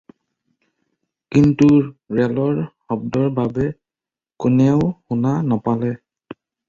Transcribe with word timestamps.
কিন্তু 1.33 1.67
ৰেলৰ 2.19 2.57
শব্দৰ 2.61 3.27
বাবে 3.41 3.67
কোনেও 4.45 4.89
শুনা 4.95 5.35
নাপালে। 5.53 5.93